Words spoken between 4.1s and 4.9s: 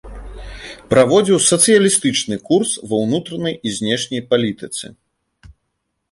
палітыцы.